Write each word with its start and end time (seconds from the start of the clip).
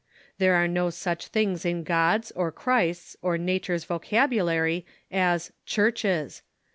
There 0.39 0.55
are 0.55 0.67
no 0.67 0.89
such 0.89 1.27
things 1.27 1.63
in 1.63 1.83
God's, 1.83 2.31
or 2.31 2.51
Christ's, 2.51 3.15
or 3.21 3.37
na 3.37 3.59
ture's 3.61 3.83
vocabulary 3.83 4.83
as 5.11 5.51
"clnirches." 5.67 6.41